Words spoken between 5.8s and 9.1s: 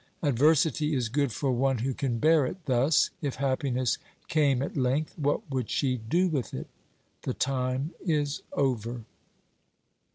do with it? The time is over.